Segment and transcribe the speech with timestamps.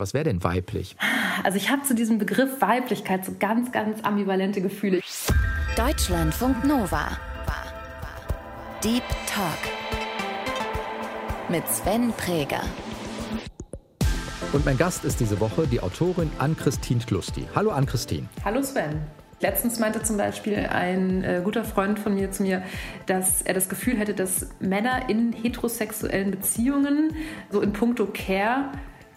[0.00, 0.96] Was wäre denn weiblich?
[1.44, 5.02] Also ich habe zu diesem Begriff Weiblichkeit so ganz, ganz ambivalente Gefühle.
[5.76, 7.18] Deutschlandfunk Nova.
[8.82, 9.58] Deep Talk.
[11.50, 12.62] Mit Sven Präger.
[14.54, 17.46] Und mein Gast ist diese Woche die Autorin Ann-Christine Klusti.
[17.54, 18.26] Hallo Ann-Christine.
[18.42, 19.02] Hallo Sven.
[19.40, 22.62] Letztens meinte zum Beispiel ein äh, guter Freund von mir zu mir,
[23.04, 27.14] dass er das Gefühl hätte, dass Männer in heterosexuellen Beziehungen,
[27.50, 28.70] so in puncto Care,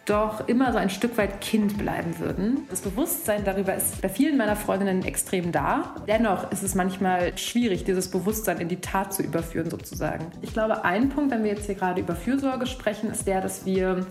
[0.06, 2.68] doch immer so ein Stück weit Kind bleiben würden.
[2.70, 5.96] Das Bewusstsein darüber ist bei vielen meiner Freundinnen extrem da.
[6.08, 10.26] Dennoch ist es manchmal schwierig, dieses Bewusstsein in die Tat zu überführen sozusagen.
[10.42, 13.66] Ich glaube, ein Punkt, wenn wir jetzt hier gerade über Fürsorge sprechen, ist der, dass
[13.66, 14.06] wir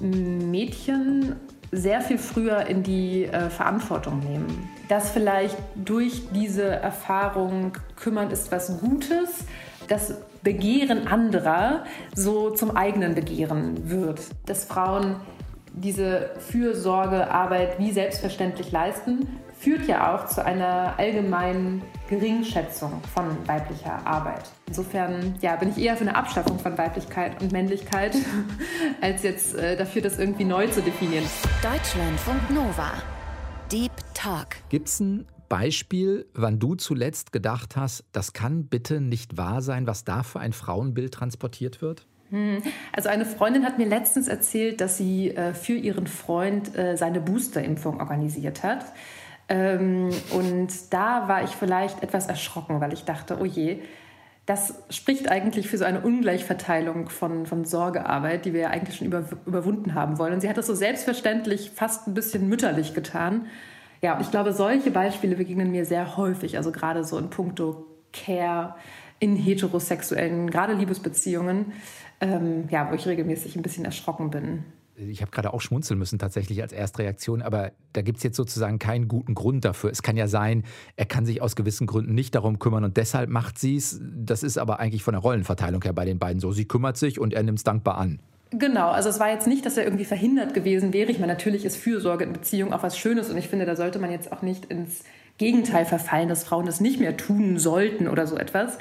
[0.00, 1.36] Mädchen
[1.70, 4.68] sehr viel früher in die äh, Verantwortung nehmen.
[4.88, 9.46] Dass vielleicht durch diese Erfahrung kümmern ist was Gutes,
[9.88, 14.20] das Begehren anderer so zum eigenen Begehren wird.
[14.46, 15.16] Dass Frauen
[15.74, 19.26] diese Fürsorgearbeit wie selbstverständlich leisten,
[19.58, 24.50] führt ja auch zu einer allgemeinen Geringschätzung von weiblicher Arbeit.
[24.66, 28.16] Insofern ja, bin ich eher für eine Abschaffung von Weiblichkeit und Männlichkeit,
[29.00, 31.24] als jetzt äh, dafür, das irgendwie neu zu definieren.
[31.62, 32.90] Deutschlandfunk Nova.
[33.70, 34.48] Deep Talk.
[34.68, 39.86] Gibt es ein Beispiel, wann du zuletzt gedacht hast, das kann bitte nicht wahr sein,
[39.86, 42.06] was da für ein Frauenbild transportiert wird?
[42.30, 42.62] Hm.
[42.90, 47.20] Also eine Freundin hat mir letztens erzählt, dass sie äh, für ihren Freund äh, seine
[47.20, 48.86] Boosterimpfung organisiert hat.
[49.50, 53.82] Ähm, und da war ich vielleicht etwas erschrocken, weil ich dachte, oh je,
[54.46, 59.06] das spricht eigentlich für so eine Ungleichverteilung von, von Sorgearbeit, die wir ja eigentlich schon
[59.06, 60.32] über, überwunden haben wollen.
[60.32, 63.48] Und sie hat das so selbstverständlich fast ein bisschen mütterlich getan.
[64.02, 68.74] Ja, ich glaube, solche Beispiele begegnen mir sehr häufig, also gerade so in puncto Care
[69.20, 71.72] in heterosexuellen, gerade Liebesbeziehungen,
[72.20, 74.64] ähm, ja, wo ich regelmäßig ein bisschen erschrocken bin.
[74.96, 78.80] Ich habe gerade auch schmunzeln müssen tatsächlich als Erstreaktion, aber da gibt es jetzt sozusagen
[78.80, 79.90] keinen guten Grund dafür.
[79.90, 80.64] Es kann ja sein,
[80.96, 84.00] er kann sich aus gewissen Gründen nicht darum kümmern und deshalb macht sie es.
[84.02, 86.50] Das ist aber eigentlich von der Rollenverteilung her bei den beiden so.
[86.50, 88.18] Sie kümmert sich und er nimmt es dankbar an.
[88.52, 91.10] Genau, also es war jetzt nicht, dass er irgendwie verhindert gewesen wäre.
[91.10, 93.98] Ich meine, natürlich ist Fürsorge in Beziehungen auch was Schönes und ich finde, da sollte
[93.98, 95.04] man jetzt auch nicht ins
[95.38, 98.76] Gegenteil verfallen, dass Frauen das nicht mehr tun sollten oder so etwas.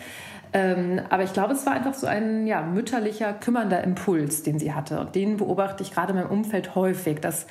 [0.53, 4.73] Ähm, aber ich glaube, es war einfach so ein ja, mütterlicher, kümmernder Impuls, den sie
[4.73, 4.99] hatte.
[4.99, 7.47] Und den beobachte ich gerade in meinem Umfeld häufig, dass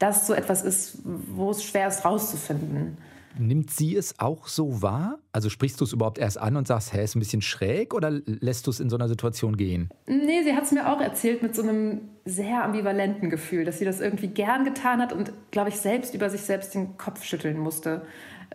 [0.00, 2.98] das so etwas ist, wo es schwer ist, rauszufinden.
[3.38, 5.18] Nimmt sie es auch so wahr?
[5.32, 8.10] Also sprichst du es überhaupt erst an und sagst, hä, ist ein bisschen schräg oder
[8.10, 9.88] lässt du es in so einer Situation gehen?
[10.06, 13.84] Nee, sie hat es mir auch erzählt mit so einem sehr ambivalenten Gefühl, dass sie
[13.84, 17.58] das irgendwie gern getan hat und, glaube ich, selbst über sich selbst den Kopf schütteln
[17.58, 18.02] musste,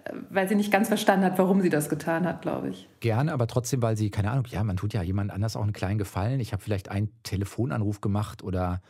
[0.05, 2.87] äh, weil sie nicht ganz verstanden hat, warum sie das getan hat, glaube ich.
[2.99, 5.73] Gerne, aber trotzdem, weil sie, keine Ahnung, ja, man tut ja jemand anders auch einen
[5.73, 6.39] kleinen Gefallen.
[6.39, 8.81] Ich habe vielleicht einen Telefonanruf gemacht oder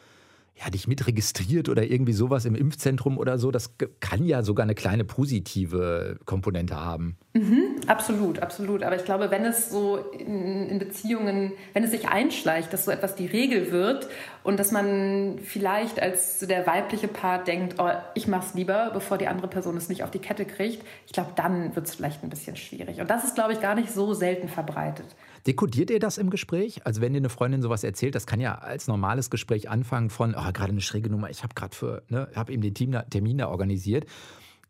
[0.58, 4.74] ja, dich mitregistriert oder irgendwie sowas im Impfzentrum oder so, das kann ja sogar eine
[4.74, 7.18] kleine positive Komponente haben.
[7.34, 8.82] Mhm, absolut, absolut.
[8.82, 12.92] Aber ich glaube, wenn es so in, in, Beziehungen, wenn es sich einschleicht, dass so
[12.92, 14.08] etwas die Regel wird
[14.44, 19.28] und dass man vielleicht als der weibliche Part denkt, oh, ich mach's lieber, bevor die
[19.28, 22.30] andere Person es nicht auf die Kette kriegt, ich glaube, dann wird es vielleicht ein
[22.30, 23.02] bisschen schwierig.
[23.02, 25.08] Und das ist, glaube ich, gar nicht so selten verbreitet.
[25.48, 26.82] Dekodiert ihr das im Gespräch?
[26.86, 30.34] Also wenn dir eine Freundin sowas erzählt, das kann ja als normales Gespräch anfangen von,
[30.36, 33.38] oh, gerade eine schräge Nummer, ich habe gerade für, ne, habe eben den Team, Termin
[33.38, 34.06] da organisiert.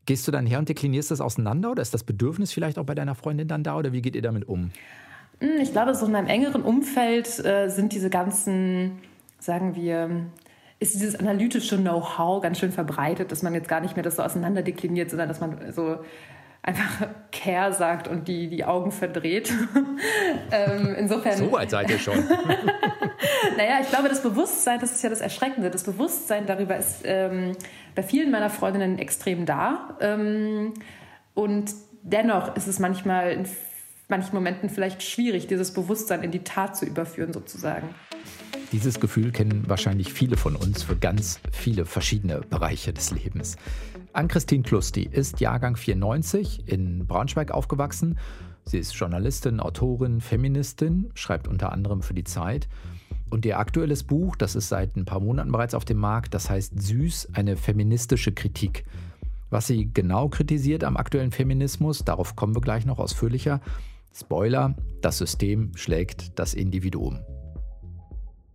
[0.05, 2.93] Gehst du dann her und deklinierst das auseinander oder ist das Bedürfnis vielleicht auch bei
[2.93, 4.71] deiner Freundin dann da oder wie geht ihr damit um?
[5.39, 8.99] Hm, ich glaube, so in meinem engeren Umfeld äh, sind diese ganzen,
[9.39, 10.27] sagen wir,
[10.79, 14.23] ist dieses analytische Know-how ganz schön verbreitet, dass man jetzt gar nicht mehr das so
[14.23, 15.99] auseinander dekliniert, sondern dass man so
[16.65, 19.53] einfach Care sagt und die, die Augen verdreht.
[20.51, 21.37] ähm, insofern.
[21.37, 22.17] So weit seid ihr schon.
[23.57, 27.51] naja, ich glaube, das Bewusstsein, das ist ja das Erschreckende, das Bewusstsein darüber ist ähm,
[27.93, 29.95] bei vielen meiner Freundinnen extrem da.
[30.01, 30.73] Ähm,
[31.35, 31.71] und
[32.01, 33.47] dennoch ist es manchmal in
[34.07, 37.89] manchen Momenten vielleicht schwierig, dieses Bewusstsein in die Tat zu überführen, sozusagen.
[38.71, 43.55] Dieses Gefühl kennen wahrscheinlich viele von uns für ganz viele verschiedene Bereiche des Lebens.
[44.15, 48.17] Ann-Christine Klusti ist Jahrgang 94 in Braunschweig aufgewachsen.
[48.63, 52.69] Sie ist Journalistin, Autorin, Feministin, schreibt unter anderem für die Zeit.
[53.29, 56.49] Und ihr aktuelles Buch, das ist seit ein paar Monaten bereits auf dem Markt, das
[56.49, 58.85] heißt Süß, eine feministische Kritik.
[59.49, 63.59] Was sie genau kritisiert am aktuellen Feminismus, darauf kommen wir gleich noch ausführlicher.
[64.13, 67.19] Spoiler, das System schlägt das Individuum.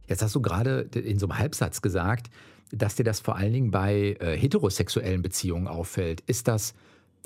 [0.08, 2.30] Jetzt hast du gerade in so einem Halbsatz gesagt,
[2.70, 6.22] dass dir das vor allen Dingen bei äh, heterosexuellen Beziehungen auffällt.
[6.26, 6.74] Ist das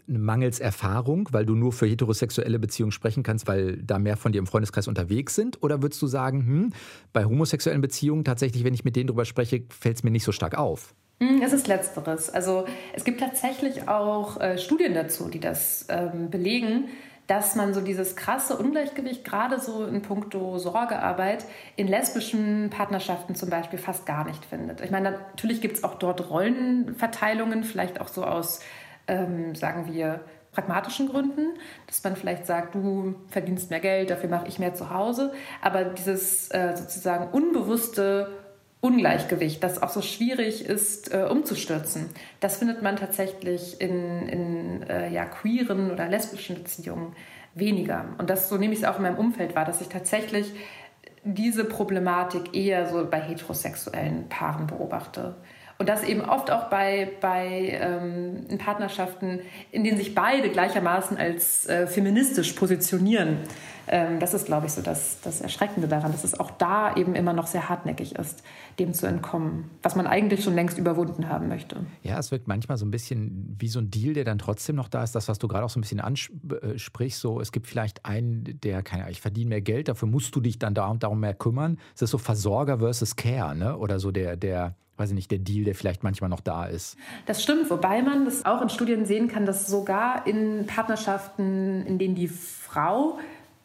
[0.07, 4.39] mangels Erfahrung, weil du nur für heterosexuelle Beziehungen sprechen kannst, weil da mehr von dir
[4.39, 5.63] im Freundeskreis unterwegs sind?
[5.63, 6.73] Oder würdest du sagen, hm,
[7.13, 10.33] bei homosexuellen Beziehungen tatsächlich, wenn ich mit denen drüber spreche, fällt es mir nicht so
[10.33, 10.95] stark auf?
[11.21, 12.29] Hm, es ist letzteres.
[12.29, 16.89] Also es gibt tatsächlich auch äh, Studien dazu, die das ähm, belegen,
[17.27, 21.45] dass man so dieses krasse Ungleichgewicht, gerade so in puncto Sorgearbeit,
[21.77, 24.81] in lesbischen Partnerschaften zum Beispiel fast gar nicht findet.
[24.83, 28.61] Ich meine, natürlich gibt es auch dort Rollenverteilungen, vielleicht auch so aus,
[29.07, 30.21] ähm, sagen wir,
[30.53, 34.91] pragmatischen Gründen, dass man vielleicht sagt, du verdienst mehr Geld, dafür mache ich mehr zu
[34.91, 35.33] Hause.
[35.61, 38.44] Aber dieses äh, sozusagen unbewusste
[38.85, 42.11] Ungleichgewicht, das auch so schwierig ist äh, umzustürzen.
[42.41, 47.17] Das findet man tatsächlich in, in äh, ja, queeren oder lesbischen Beziehungen
[47.55, 48.05] weniger.
[48.19, 50.53] Und das, so nehme ich es auch in meinem Umfeld wahr, dass ich tatsächlich
[51.23, 55.37] diese Problematik eher so bei heterosexuellen Paaren beobachte.
[55.79, 59.41] Und das eben oft auch bei, bei ähm, Partnerschaften,
[59.73, 63.39] in denen sich beide gleichermaßen als äh, feministisch positionieren.
[63.89, 67.15] Ähm, das ist, glaube ich, so das, das Erschreckende daran, dass es auch da eben
[67.15, 68.43] immer noch sehr hartneckig ist,
[68.79, 71.77] dem zu entkommen, was man eigentlich schon längst überwunden haben möchte.
[72.03, 74.89] Ja, es wirkt manchmal so ein bisschen wie so ein Deal, der dann trotzdem noch
[74.89, 75.15] da ist.
[75.15, 78.83] Das, was du gerade auch so ein bisschen ansprichst, so es gibt vielleicht einen, der,
[78.83, 81.35] keine Ahnung, ich verdiene mehr Geld, dafür musst du dich dann da und darum mehr
[81.35, 81.79] kümmern.
[81.95, 83.77] Es ist so Versorger versus Care, ne?
[83.77, 86.97] Oder so der, der, weiß ich nicht, der Deal, der vielleicht manchmal noch da ist.
[87.27, 91.99] Das stimmt, wobei man das auch in Studien sehen kann, dass sogar in Partnerschaften, in
[91.99, 93.19] denen die Frau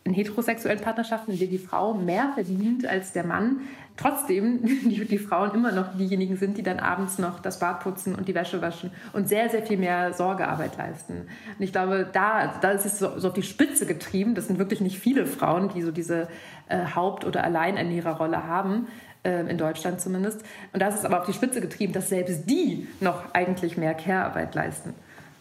[0.09, 3.61] in heterosexuellen Partnerschaften, in denen die Frau mehr verdient als der Mann,
[3.95, 8.15] trotzdem die, die, Frauen immer noch diejenigen sind, die dann abends noch das Bad putzen
[8.15, 11.27] und die Wäsche waschen und sehr, sehr viel mehr Sorgearbeit leisten.
[11.57, 14.35] Und ich glaube, da, da ist es so, so auf die Spitze getrieben.
[14.35, 16.27] Das sind wirklich nicht viele Frauen, die so diese
[16.67, 18.87] äh, Haupt- oder Alleinerniehrerrolle haben
[19.23, 20.43] äh, in Deutschland zumindest.
[20.73, 24.55] Und da ist aber auf die Spitze getrieben, dass selbst die noch eigentlich mehr Care-Arbeit
[24.55, 24.95] leisten.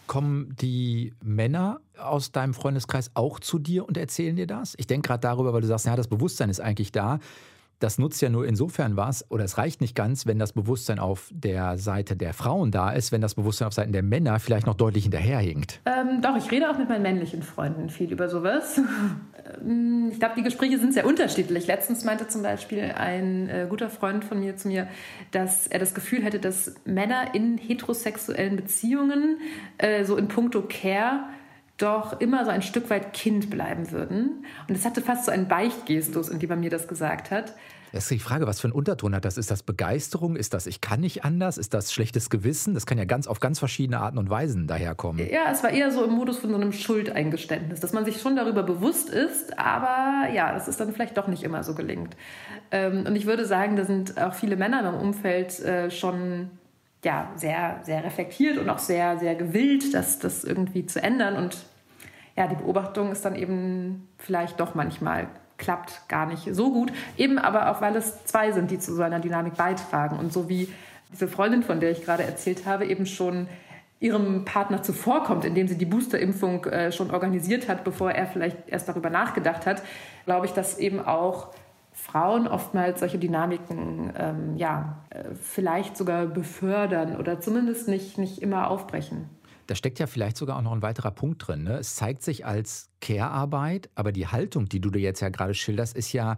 [0.09, 4.73] Kommen die Männer aus deinem Freundeskreis auch zu dir und erzählen dir das?
[4.79, 7.19] Ich denke gerade darüber, weil du sagst, ja, das Bewusstsein ist eigentlich da.
[7.79, 11.29] Das nutzt ja nur insofern was, oder es reicht nicht ganz, wenn das Bewusstsein auf
[11.31, 14.75] der Seite der Frauen da ist, wenn das Bewusstsein auf Seiten der Männer vielleicht noch
[14.75, 15.79] deutlich hinterherhinkt.
[15.85, 18.81] Ähm, doch, ich rede auch mit meinen männlichen Freunden viel über sowas.
[19.61, 21.67] Ähm, ich glaube, die Gespräche sind sehr unterschiedlich.
[21.67, 24.87] Letztens meinte zum Beispiel ein äh, guter Freund von mir zu mir,
[25.31, 29.39] dass er das Gefühl hätte, dass Männer in heterosexuellen Beziehungen
[29.77, 31.21] äh, so in puncto Care
[31.81, 34.45] doch immer so ein Stück weit Kind bleiben würden.
[34.67, 37.55] Und es hatte fast so einen Beichtgestus, in dem er mir das gesagt hat.
[37.91, 39.37] Das ist die Frage, was für einen Unterton hat das?
[39.37, 40.35] Ist das Begeisterung?
[40.35, 41.57] Ist das ich kann nicht anders?
[41.57, 42.75] Ist das schlechtes Gewissen?
[42.75, 45.27] Das kann ja ganz auf ganz verschiedene Arten und Weisen daherkommen.
[45.27, 48.35] Ja, es war eher so im Modus von so einem Schuldeingeständnis, dass man sich schon
[48.35, 52.15] darüber bewusst ist, aber ja, das ist dann vielleicht doch nicht immer so gelingt.
[52.69, 56.51] Ähm, und ich würde sagen, da sind auch viele Männer im Umfeld äh, schon
[57.03, 61.35] ja, sehr, sehr reflektiert und auch sehr, sehr gewillt, das, das irgendwie zu ändern.
[61.35, 61.57] Und
[62.35, 66.91] ja, die Beobachtung ist dann eben vielleicht doch manchmal klappt gar nicht so gut.
[67.17, 70.17] Eben aber auch, weil es zwei sind, die zu so einer Dynamik beitragen.
[70.17, 70.69] Und so wie
[71.11, 73.47] diese Freundin, von der ich gerade erzählt habe, eben schon
[73.99, 78.87] ihrem Partner zuvorkommt, indem sie die Boosterimpfung äh, schon organisiert hat, bevor er vielleicht erst
[78.87, 79.83] darüber nachgedacht hat,
[80.25, 81.49] glaube ich, dass eben auch
[81.99, 88.69] Frauen oftmals solche Dynamiken ähm, ja, äh, vielleicht sogar befördern oder zumindest nicht, nicht immer
[88.69, 89.29] aufbrechen.
[89.67, 91.63] Da steckt ja vielleicht sogar auch noch ein weiterer Punkt drin.
[91.63, 91.77] Ne?
[91.77, 95.95] Es zeigt sich als Care-Arbeit, aber die Haltung, die du dir jetzt ja gerade schilderst,
[95.95, 96.37] ist ja,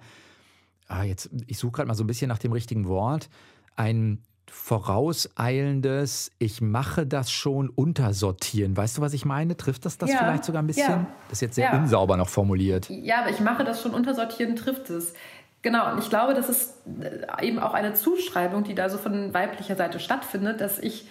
[0.87, 3.29] ah, jetzt, ich suche gerade mal so ein bisschen nach dem richtigen Wort,
[3.77, 4.21] ein
[4.51, 8.75] vorauseilendes, ich mache das schon untersortieren.
[8.75, 9.55] Weißt du, was ich meine?
[9.55, 10.89] Trifft das das ja, vielleicht sogar ein bisschen?
[10.89, 11.07] Ja.
[11.29, 11.79] Das ist jetzt sehr ja.
[11.79, 12.89] unsauber noch formuliert.
[12.89, 15.13] Ja, aber ich mache das schon untersortieren, trifft es.
[15.61, 19.33] Genau, und ich glaube, das ist äh, eben auch eine Zuschreibung, die da so von
[19.33, 21.05] weiblicher Seite stattfindet, dass ich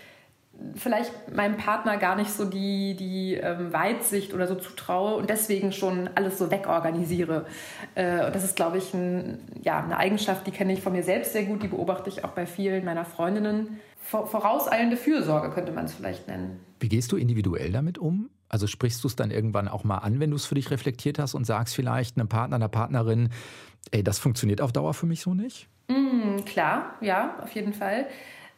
[0.74, 5.72] vielleicht meinem Partner gar nicht so die, die ähm, Weitsicht oder so zutraue und deswegen
[5.72, 7.46] schon alles so wegorganisiere.
[7.94, 11.02] Äh, und das ist, glaube ich, ein, ja, eine Eigenschaft, die kenne ich von mir
[11.02, 13.80] selbst sehr gut, die beobachte ich auch bei vielen meiner Freundinnen.
[14.02, 16.60] Vorauseilende Fürsorge könnte man es vielleicht nennen.
[16.80, 18.30] Wie gehst du individuell damit um?
[18.48, 21.20] Also sprichst du es dann irgendwann auch mal an, wenn du es für dich reflektiert
[21.20, 23.28] hast und sagst vielleicht einem Partner, einer Partnerin,
[23.90, 25.68] ey, das funktioniert auf Dauer für mich so nicht?
[25.88, 28.06] Mm, klar, ja, auf jeden Fall.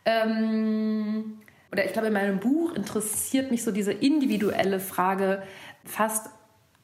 [0.05, 1.39] Ähm,
[1.71, 5.43] oder ich glaube, in meinem Buch interessiert mich so diese individuelle Frage
[5.85, 6.29] fast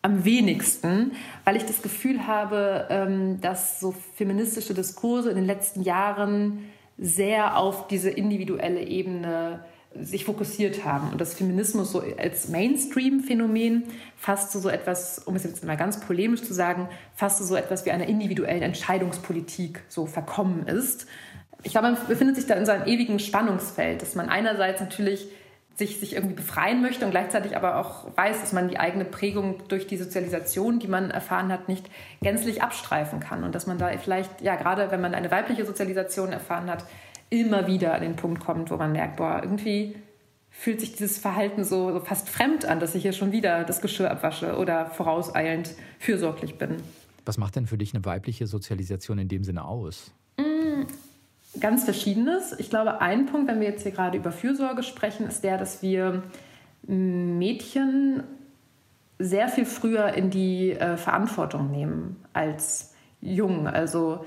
[0.02, 1.12] am wenigsten,
[1.44, 7.56] weil ich das Gefühl habe, ähm, dass so feministische Diskurse in den letzten Jahren sehr
[7.58, 9.64] auf diese individuelle Ebene
[10.02, 13.84] sich fokussiert haben und das Feminismus so als Mainstream-Phänomen
[14.16, 17.90] fast so etwas, um es jetzt mal ganz polemisch zu sagen, fast so etwas wie
[17.90, 21.06] einer individuellen Entscheidungspolitik so verkommen ist.
[21.62, 25.28] Ich glaube, man befindet sich da in so einem ewigen Spannungsfeld, dass man einerseits natürlich
[25.78, 29.62] sich, sich irgendwie befreien möchte und gleichzeitig aber auch weiß, dass man die eigene Prägung
[29.68, 31.88] durch die Sozialisation, die man erfahren hat, nicht
[32.20, 36.32] gänzlich abstreifen kann und dass man da vielleicht, ja, gerade wenn man eine weibliche Sozialisation
[36.32, 36.84] erfahren hat,
[37.30, 39.96] immer wieder an den Punkt kommt, wo man merkt, boah, irgendwie
[40.50, 43.80] fühlt sich dieses Verhalten so, so fast fremd an, dass ich hier schon wieder das
[43.80, 46.76] Geschirr abwasche oder vorauseilend fürsorglich bin.
[47.24, 50.12] Was macht denn für dich eine weibliche Sozialisation in dem Sinne aus?
[50.38, 50.84] Mm,
[51.60, 52.58] ganz verschiedenes.
[52.58, 55.82] Ich glaube, ein Punkt, wenn wir jetzt hier gerade über Fürsorge sprechen, ist der, dass
[55.82, 56.22] wir
[56.86, 58.22] Mädchen
[59.18, 63.66] sehr viel früher in die äh, Verantwortung nehmen als Jungen.
[63.66, 64.24] Also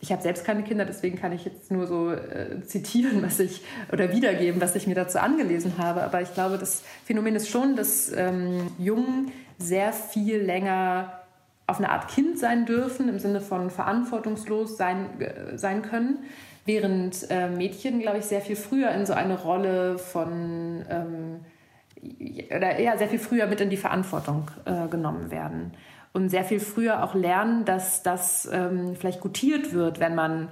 [0.00, 3.62] ich habe selbst keine Kinder, deswegen kann ich jetzt nur so äh, zitieren, was ich
[3.92, 6.02] oder wiedergeben, was ich mir dazu angelesen habe.
[6.02, 11.12] Aber ich glaube, das Phänomen ist schon, dass ähm, Jungen sehr viel länger
[11.66, 16.18] auf eine Art Kind sein dürfen, im Sinne von verantwortungslos sein, äh, sein können,
[16.64, 21.40] während äh, Mädchen, glaube ich, sehr viel früher in so eine Rolle von ähm,
[22.54, 25.72] oder ja, sehr viel früher mit in die Verantwortung äh, genommen werden
[26.12, 30.48] und sehr viel früher auch lernen, dass das ähm, vielleicht gutiert wird, wenn man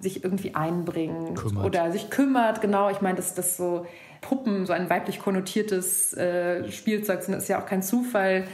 [0.00, 1.64] sich irgendwie einbringt kümmert.
[1.64, 2.60] oder sich kümmert.
[2.60, 3.86] Genau, ich meine, dass das so
[4.20, 8.44] Puppen, so ein weiblich konnotiertes äh, Spielzeug sind, ist ja auch kein Zufall.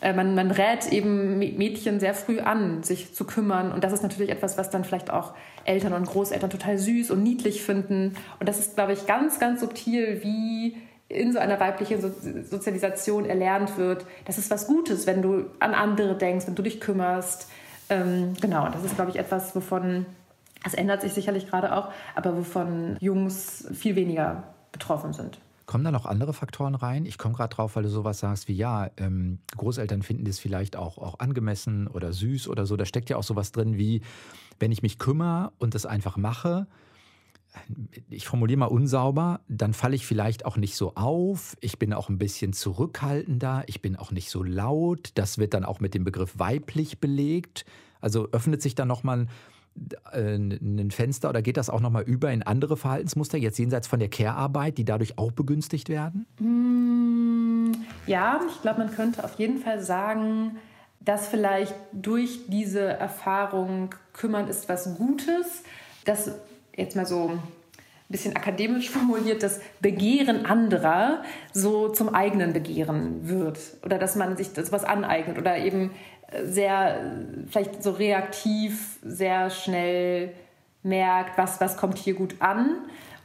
[0.00, 3.72] Äh, man, man rät eben Mädchen sehr früh an, sich zu kümmern.
[3.72, 5.34] Und das ist natürlich etwas, was dann vielleicht auch
[5.64, 8.14] Eltern und Großeltern total süß und niedlich finden.
[8.40, 10.76] Und das ist, glaube ich, ganz, ganz subtil, wie
[11.12, 12.10] in so einer weiblichen so
[12.42, 16.80] Sozialisation erlernt wird, das ist was Gutes, wenn du an andere denkst, wenn du dich
[16.80, 17.48] kümmerst.
[17.88, 20.06] Ähm, genau, das ist, glaube ich, etwas, wovon,
[20.64, 25.38] das ändert sich sicherlich gerade auch, aber wovon Jungs viel weniger betroffen sind.
[25.66, 27.06] Kommen da noch andere Faktoren rein?
[27.06, 30.76] Ich komme gerade drauf, weil du sowas sagst wie, ja, ähm, Großeltern finden das vielleicht
[30.76, 32.76] auch, auch angemessen oder süß oder so.
[32.76, 34.02] Da steckt ja auch sowas drin wie,
[34.58, 36.66] wenn ich mich kümmere und das einfach mache,
[38.08, 41.56] ich formuliere mal unsauber, dann falle ich vielleicht auch nicht so auf.
[41.60, 43.64] Ich bin auch ein bisschen zurückhaltender.
[43.66, 45.10] Ich bin auch nicht so laut.
[45.14, 47.64] Das wird dann auch mit dem Begriff weiblich belegt.
[48.00, 49.26] Also öffnet sich dann nochmal
[50.12, 54.00] äh, ein Fenster oder geht das auch nochmal über in andere Verhaltensmuster, jetzt jenseits von
[54.00, 56.26] der Care-Arbeit, die dadurch auch begünstigt werden?
[56.38, 57.72] Mm,
[58.06, 60.56] ja, ich glaube, man könnte auf jeden Fall sagen,
[61.00, 65.62] dass vielleicht durch diese Erfahrung kümmern ist was Gutes.
[66.04, 66.32] Das
[66.76, 67.42] jetzt mal so ein
[68.08, 74.52] bisschen akademisch formuliert, das Begehren anderer so zum eigenen Begehren wird oder dass man sich
[74.52, 75.90] das was aneignet oder eben
[76.44, 77.12] sehr
[77.48, 80.32] vielleicht so reaktiv sehr schnell
[80.82, 82.76] merkt, was, was kommt hier gut an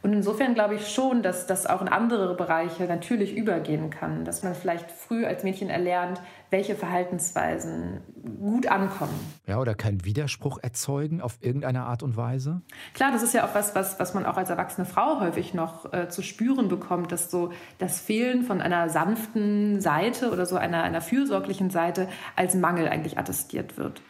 [0.02, 4.42] und insofern glaube ich schon, dass das auch in andere Bereiche natürlich übergehen kann, dass
[4.42, 8.00] man vielleicht früh als Mädchen erlernt, welche Verhaltensweisen
[8.38, 9.18] gut ankommen.
[9.46, 12.62] Ja, oder keinen Widerspruch erzeugen auf irgendeine Art und Weise?
[12.94, 15.92] Klar, das ist ja auch was, was, was man auch als erwachsene Frau häufig noch
[15.92, 20.84] äh, zu spüren bekommt, dass so das Fehlen von einer sanften Seite oder so einer,
[20.84, 24.00] einer fürsorglichen Seite als Mangel eigentlich attestiert wird.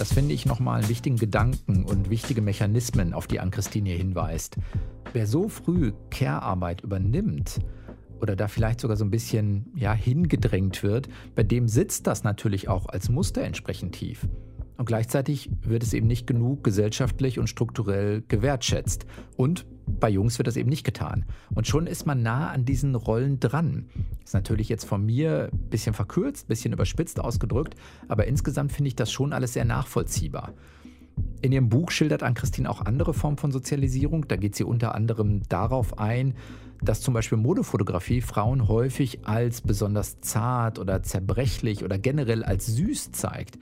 [0.00, 4.56] Das finde ich nochmal einen wichtigen Gedanken und wichtige Mechanismen, auf die Ann-Christine hinweist.
[5.12, 7.58] Wer so früh Care-Arbeit übernimmt
[8.18, 12.66] oder da vielleicht sogar so ein bisschen ja, hingedrängt wird, bei dem sitzt das natürlich
[12.66, 14.26] auch als Muster entsprechend tief.
[14.78, 19.04] Und gleichzeitig wird es eben nicht genug gesellschaftlich und strukturell gewertschätzt.
[19.36, 19.66] Und
[19.98, 21.24] bei Jungs wird das eben nicht getan.
[21.54, 23.86] Und schon ist man nah an diesen Rollen dran.
[24.24, 27.74] Ist natürlich jetzt von mir ein bisschen verkürzt, ein bisschen überspitzt ausgedrückt,
[28.08, 30.52] aber insgesamt finde ich das schon alles sehr nachvollziehbar.
[31.42, 34.28] In ihrem Buch schildert Ann-Christine auch andere Formen von Sozialisierung.
[34.28, 36.34] Da geht sie unter anderem darauf ein,
[36.82, 43.12] dass zum Beispiel Modefotografie Frauen häufig als besonders zart oder zerbrechlich oder generell als süß
[43.12, 43.58] zeigt.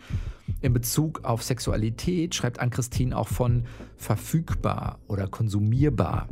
[0.61, 3.65] In Bezug auf Sexualität schreibt Ann-Christine auch von
[3.97, 6.29] verfügbar oder konsumierbar.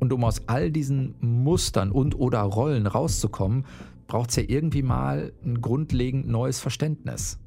[0.00, 3.66] Und um aus all diesen Mustern und oder Rollen rauszukommen,
[4.06, 7.38] braucht es ja irgendwie mal ein grundlegend neues Verständnis.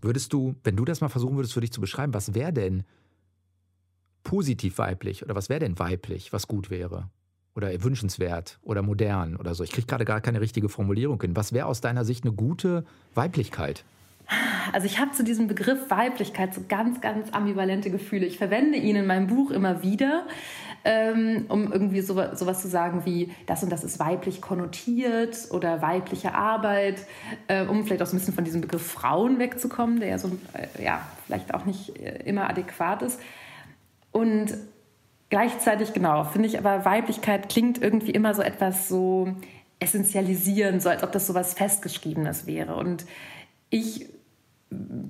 [0.00, 2.84] Würdest du, wenn du das mal versuchen würdest für dich zu beschreiben, was wäre denn
[4.22, 7.10] positiv weiblich oder was wäre denn weiblich, was gut wäre?
[7.56, 9.64] oder wünschenswert oder modern oder so.
[9.64, 11.34] Ich kriege gerade gar keine richtige Formulierung hin.
[11.34, 13.84] Was wäre aus deiner Sicht eine gute Weiblichkeit?
[14.72, 18.26] Also ich habe zu diesem Begriff Weiblichkeit so ganz, ganz ambivalente Gefühle.
[18.26, 20.26] Ich verwende ihn in meinem Buch immer wieder,
[20.84, 25.80] ähm, um irgendwie so, sowas zu sagen wie, das und das ist weiblich konnotiert oder
[25.82, 27.06] weibliche Arbeit,
[27.46, 30.28] äh, um vielleicht auch so ein bisschen von diesem Begriff Frauen wegzukommen, der ja so,
[30.54, 33.20] äh, ja, vielleicht auch nicht äh, immer adäquat ist.
[34.10, 34.54] Und
[35.28, 39.34] Gleichzeitig, genau, finde ich aber Weiblichkeit klingt irgendwie immer so etwas so
[39.80, 42.76] essentialisieren, so als ob das so was Festgeschriebenes wäre.
[42.76, 43.04] Und
[43.68, 44.08] ich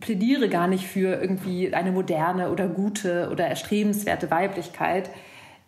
[0.00, 5.10] plädiere gar nicht für irgendwie eine moderne oder gute oder erstrebenswerte Weiblichkeit.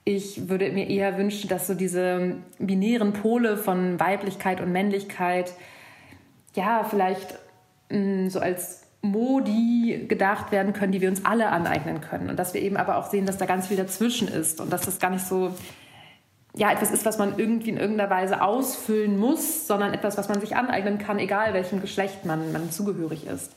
[0.05, 5.55] Ich würde mir eher wünschen, dass so diese binären Pole von Weiblichkeit und Männlichkeit
[6.55, 7.39] ja vielleicht
[7.91, 12.31] mh, mm, so als Modi gedacht werden können, die wir uns alle aneignen können.
[12.31, 14.83] Und dass wir eben aber auch sehen, dass da ganz viel dazwischen ist und dass
[14.83, 15.55] das gar nicht so
[16.57, 20.41] ja, etwas ist, was man irgendwie in irgendeiner Weise ausfüllen muss, sondern etwas, was man
[20.41, 23.55] sich aneignen kann, egal welchem Geschlecht man, man zugehörig ist.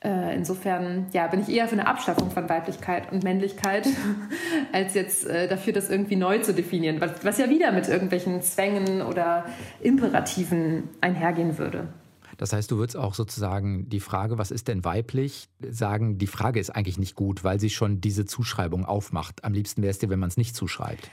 [0.00, 3.88] Äh, insofern ja, bin ich eher für eine Abschaffung von Weiblichkeit und Männlichkeit,
[4.72, 8.40] als jetzt äh, dafür, das irgendwie neu zu definieren, was, was ja wieder mit irgendwelchen
[8.42, 9.46] Zwängen oder
[9.80, 11.88] Imperativen einhergehen würde.
[12.36, 16.60] Das heißt, du würdest auch sozusagen die Frage, was ist denn weiblich, sagen, die Frage
[16.60, 19.44] ist eigentlich nicht gut, weil sie schon diese Zuschreibung aufmacht.
[19.44, 21.10] Am liebsten wäre es dir, wenn man es nicht zuschreibt.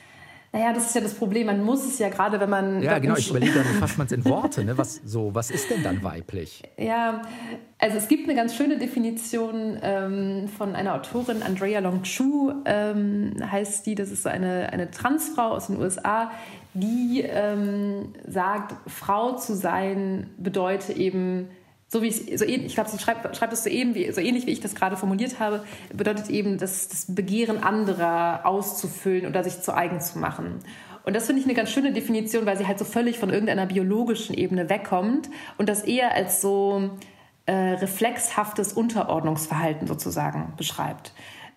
[0.55, 1.47] Naja, das ist ja das Problem.
[1.47, 2.81] Man muss es ja gerade, wenn man.
[2.81, 3.17] Ja, genau.
[3.17, 4.63] Ich überlege dann, fasst man es in Worte.
[4.63, 4.77] Ne?
[4.77, 6.63] Was, so, was ist denn dann weiblich?
[6.77, 7.23] Ja,
[7.77, 13.33] also es gibt eine ganz schöne Definition ähm, von einer Autorin, Andrea Long Chu ähm,
[13.51, 13.95] heißt die.
[13.95, 16.31] Das ist so eine, eine Transfrau aus den USA,
[16.73, 21.49] die ähm, sagt, Frau zu sein bedeutet eben
[21.95, 24.45] so wie ich, so ich glaube, sie schreibt, schreibt es so, eben, wie, so ähnlich,
[24.45, 29.61] wie ich das gerade formuliert habe, bedeutet eben, das, das Begehren anderer auszufüllen oder sich
[29.61, 30.59] zu eigen zu machen.
[31.05, 33.65] Und das finde ich eine ganz schöne Definition, weil sie halt so völlig von irgendeiner
[33.65, 36.89] biologischen Ebene wegkommt und das eher als so
[37.45, 41.13] äh, reflexhaftes Unterordnungsverhalten sozusagen beschreibt.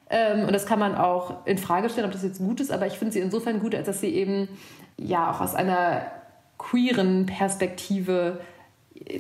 [0.09, 2.87] Ähm, und das kann man auch in Frage stellen, ob das jetzt gut ist, aber
[2.87, 4.49] ich finde sie insofern gut, als dass sie eben
[4.97, 6.13] ja auch aus einer
[6.59, 8.39] queeren Perspektive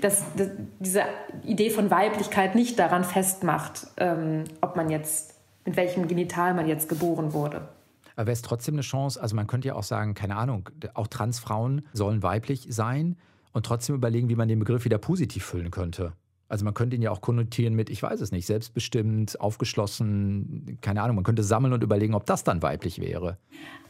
[0.00, 1.02] dass, dass diese
[1.44, 6.88] Idee von Weiblichkeit nicht daran festmacht, ähm, ob man jetzt, mit welchem Genital man jetzt
[6.88, 7.68] geboren wurde.
[8.16, 11.06] Aber wäre es trotzdem eine Chance, also man könnte ja auch sagen, keine Ahnung, auch
[11.06, 13.16] Transfrauen sollen weiblich sein
[13.52, 16.12] und trotzdem überlegen, wie man den Begriff wieder positiv füllen könnte.
[16.48, 21.02] Also man könnte ihn ja auch konnotieren mit, ich weiß es nicht, selbstbestimmt, aufgeschlossen, keine
[21.02, 23.36] Ahnung, man könnte sammeln und überlegen, ob das dann weiblich wäre.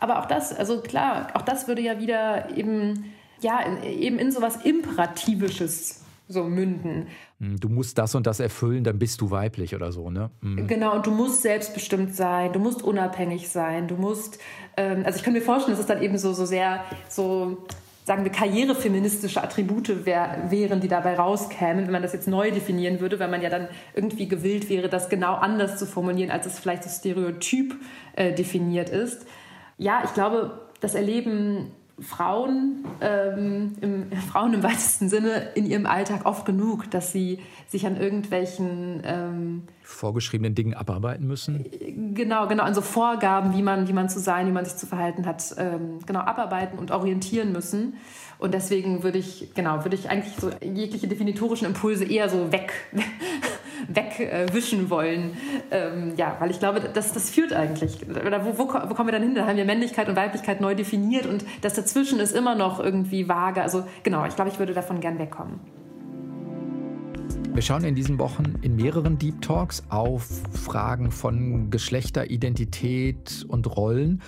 [0.01, 3.05] Aber auch das, also klar, auch das würde ja wieder eben
[3.41, 7.09] ja, eben in so was Imperativisches so münden.
[7.41, 10.31] Hm, du musst das und das erfüllen, dann bist du weiblich oder so, ne?
[10.43, 10.67] Mhm.
[10.67, 14.39] Genau, und du musst selbstbestimmt sein, du musst unabhängig sein, du musst,
[14.77, 17.67] ähm, also ich kann mir vorstellen, dass es dann eben so, so sehr, so,
[18.05, 23.01] sagen wir, karrierefeministische Attribute wär, wären, die dabei rauskämen, wenn man das jetzt neu definieren
[23.01, 26.59] würde, weil man ja dann irgendwie gewillt wäre, das genau anders zu formulieren, als es
[26.59, 27.75] vielleicht so stereotyp
[28.17, 29.27] äh, definiert ist.
[29.79, 36.27] Ja, ich glaube, das Erleben Frauen, ähm, im, Frauen im weitesten Sinne in ihrem Alltag
[36.27, 41.65] oft genug, dass sie sich an irgendwelchen ähm, vorgeschriebenen Dingen abarbeiten müssen.
[42.15, 44.87] Genau, genau, an so Vorgaben, wie man, wie man zu sein, wie man sich zu
[44.87, 47.95] verhalten hat, ähm, genau abarbeiten und orientieren müssen.
[48.39, 52.73] Und deswegen würde ich, genau, würde ich eigentlich so jegliche definitorischen Impulse eher so weg,
[53.87, 55.37] wegwischen äh, wollen.
[55.71, 57.99] Ähm, ja, weil ich glaube, das, das führt eigentlich.
[58.09, 59.35] Oder wo, wo, wo kommen wir dann hin?
[59.35, 63.29] Da haben wir Männlichkeit und Weiblichkeit neu definiert und das dazwischen ist immer noch irgendwie
[63.29, 63.63] vage.
[63.63, 65.61] Also genau, ich glaube, ich würde davon gern wegkommen.
[67.59, 74.23] Wir schauen in diesen Wochen in mehreren Deep Talks auf Fragen von Geschlechteridentität und Rollen.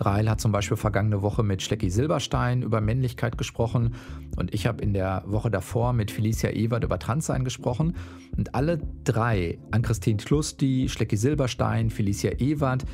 [0.00, 3.94] Rahel hat zum Beispiel vergangene Woche mit Schlecki Silberstein über Männlichkeit gesprochen
[4.36, 7.96] und ich habe in der Woche davor mit Felicia Ewert über Transsein gesprochen.
[8.36, 12.84] Und alle drei, Ann-Christine Tlusti, Schlecki Silberstein, Felicia Ewert,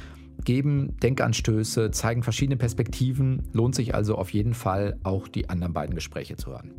[0.45, 3.49] geben Denkanstöße, zeigen verschiedene Perspektiven.
[3.53, 6.73] Lohnt sich also auf jeden Fall auch die anderen beiden Gespräche zu hören.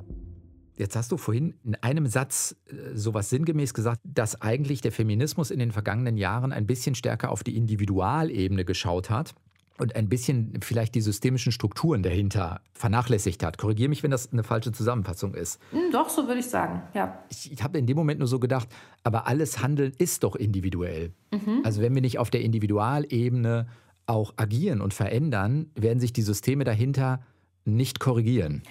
[0.76, 5.52] Jetzt hast du vorhin in einem Satz äh, sowas sinngemäß gesagt, dass eigentlich der Feminismus
[5.52, 9.36] in den vergangenen Jahren ein bisschen stärker auf die Individualebene geschaut hat
[9.80, 13.58] und ein bisschen vielleicht die systemischen Strukturen dahinter vernachlässigt hat.
[13.58, 15.60] Korrigiere mich, wenn das eine falsche Zusammenfassung ist.
[15.72, 17.24] Hm, doch, so würde ich sagen, ja.
[17.30, 18.68] Ich, ich habe in dem Moment nur so gedacht,
[19.04, 21.12] aber alles Handeln ist doch individuell.
[21.32, 21.62] Mhm.
[21.64, 23.68] Also wenn wir nicht auf der Individualebene
[24.06, 27.22] auch agieren und verändern, werden sich die Systeme dahinter
[27.66, 28.62] nicht korrigieren.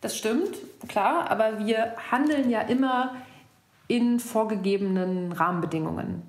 [0.00, 0.56] Das stimmt,
[0.88, 3.14] klar, aber wir handeln ja immer
[3.88, 6.22] in vorgegebenen Rahmenbedingungen.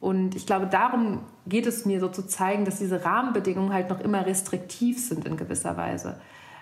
[0.00, 4.00] Und ich glaube, darum geht es mir so zu zeigen, dass diese Rahmenbedingungen halt noch
[4.00, 6.18] immer restriktiv sind in gewisser Weise.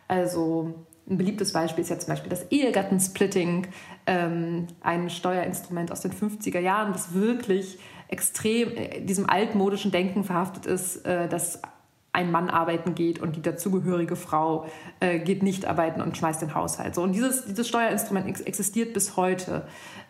[0.08, 0.74] Also
[1.08, 3.68] ein beliebtes Beispiel ist ja zum Beispiel das Ehegattensplitting,
[4.06, 10.66] ähm, ein Steuerinstrument aus den 50er Jahren, das wirklich extrem äh, diesem altmodischen Denken verhaftet
[10.66, 11.62] ist, äh, dass
[12.12, 14.66] ein Mann arbeiten geht und die dazugehörige Frau
[15.00, 16.94] äh, geht nicht arbeiten und schmeißt den Haushalt.
[16.94, 19.66] So, und dieses, dieses Steuerinstrument ex existiert bis heute.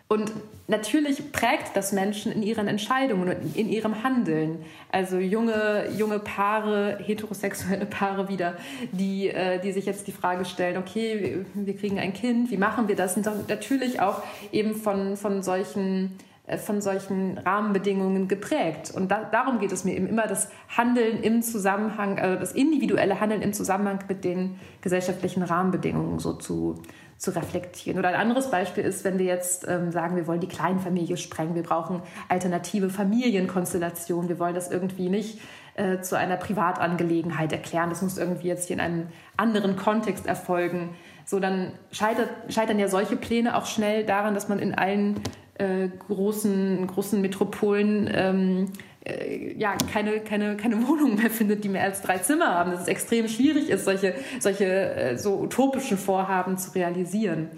[0.08, 0.32] Und
[0.68, 4.64] natürlich prägt das Menschen in ihren Entscheidungen und in ihrem Handeln.
[4.90, 8.56] Also junge, junge Paare, heterosexuelle Paare wieder,
[8.90, 12.88] die, äh, die sich jetzt die Frage stellen, okay, wir kriegen ein Kind, wie machen
[12.88, 13.18] wir das?
[13.18, 16.16] Und natürlich auch eben von, von solchen
[16.46, 18.90] äh, von solchen Rahmenbedingungen geprägt.
[18.94, 23.20] Und da, darum geht es mir eben immer, das Handeln im Zusammenhang, also das individuelle
[23.20, 26.82] Handeln im Zusammenhang mit den gesellschaftlichen Rahmenbedingungen so zu,
[27.18, 27.98] zu reflektieren.
[27.98, 31.56] Oder ein anderes Beispiel ist, wenn wir jetzt ähm, sagen, wir wollen die Kleinfamilie sprengen,
[31.56, 35.40] wir brauchen alternative Familienkonstellationen, wir wollen das irgendwie nicht
[35.74, 40.94] äh, zu einer Privatangelegenheit erklären, das muss irgendwie jetzt hier in einem anderen Kontext erfolgen.
[41.24, 45.20] So, dann scheitert, scheitern ja solche Pläne auch schnell daran, dass man in allen
[45.54, 48.72] äh, großen, großen Metropolen ähm,
[49.08, 52.70] äh, ja, keine, keine, keine Wohnung mehr findet, die mehr als drei Zimmer haben.
[52.70, 57.48] Dass es extrem schwierig ist, solche, solche äh, so utopischen Vorhaben zu realisieren.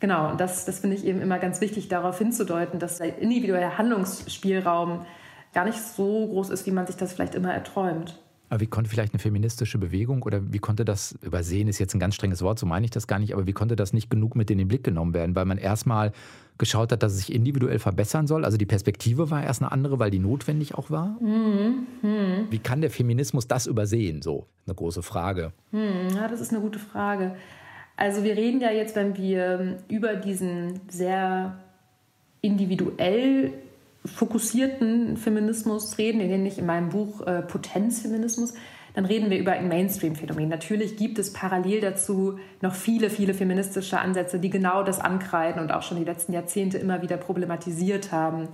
[0.00, 3.78] Genau, und das, das finde ich eben immer ganz wichtig, darauf hinzudeuten, dass der individuelle
[3.78, 5.06] Handlungsspielraum
[5.54, 8.18] gar nicht so groß ist, wie man sich das vielleicht immer erträumt.
[8.50, 12.00] Aber wie konnte vielleicht eine feministische Bewegung oder wie konnte das, übersehen ist jetzt ein
[12.00, 14.36] ganz strenges Wort, so meine ich das gar nicht, aber wie konnte das nicht genug
[14.36, 15.34] mit in den Blick genommen werden?
[15.34, 16.12] Weil man erstmal
[16.58, 18.44] geschaut hat, dass es sich individuell verbessern soll.
[18.44, 21.16] Also die Perspektive war erst eine andere, weil die notwendig auch war.
[21.20, 21.86] Mhm.
[22.02, 22.46] Mhm.
[22.50, 24.22] Wie kann der Feminismus das übersehen?
[24.22, 25.52] So eine große Frage.
[25.72, 26.14] Mhm.
[26.14, 27.34] Ja, das ist eine gute Frage.
[27.96, 31.58] Also wir reden ja jetzt, wenn wir über diesen sehr
[32.40, 33.52] individuell
[34.04, 38.54] fokussierten Feminismus reden, den nenne ich in meinem Buch äh, Potenzfeminismus,
[38.94, 40.48] dann reden wir über ein Mainstream-Phänomen.
[40.48, 45.72] Natürlich gibt es parallel dazu noch viele, viele feministische Ansätze, die genau das ankreiden und
[45.72, 48.48] auch schon die letzten Jahrzehnte immer wieder problematisiert haben,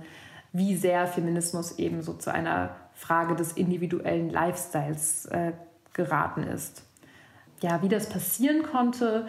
[0.51, 5.53] wie sehr Feminismus eben so zu einer Frage des individuellen Lifestyles äh,
[5.93, 6.85] geraten ist.
[7.61, 9.27] Ja, wie das passieren konnte,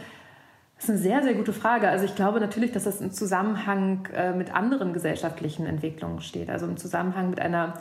[0.79, 1.89] ist eine sehr, sehr gute Frage.
[1.89, 6.49] Also ich glaube natürlich, dass das im Zusammenhang äh, mit anderen gesellschaftlichen Entwicklungen steht.
[6.49, 7.75] Also im Zusammenhang mit einer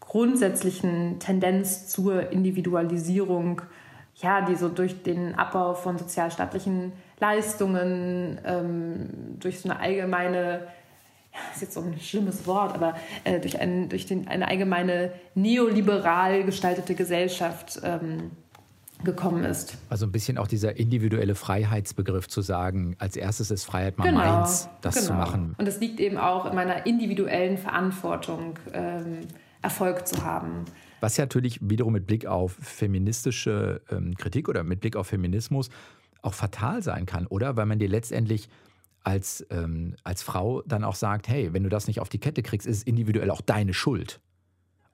[0.00, 3.62] grundsätzlichen Tendenz zur Individualisierung,
[4.16, 9.08] ja, die so durch den Abbau von sozialstaatlichen Leistungen, ähm,
[9.38, 10.66] durch so eine allgemeine,
[11.32, 15.12] ja, ist jetzt so ein schlimmes Wort, aber äh, durch, ein, durch den, eine allgemeine
[15.34, 18.30] neoliberal gestaltete Gesellschaft ähm,
[19.04, 19.76] gekommen ist.
[19.88, 24.18] Also ein bisschen auch dieser individuelle Freiheitsbegriff zu sagen, als erstes ist Freiheit mal genau,
[24.18, 25.06] meins, das genau.
[25.06, 25.54] zu machen.
[25.58, 29.20] Und es liegt eben auch in meiner individuellen Verantwortung, ähm,
[29.62, 30.64] Erfolg zu haben.
[31.00, 35.70] Was ja natürlich wiederum mit Blick auf feministische ähm, Kritik oder mit Blick auf Feminismus
[36.22, 37.56] auch fatal sein kann, oder?
[37.56, 38.48] Weil man dir letztendlich
[39.04, 42.42] als, ähm, als Frau dann auch sagt, hey, wenn du das nicht auf die Kette
[42.42, 44.20] kriegst, ist es individuell auch deine Schuld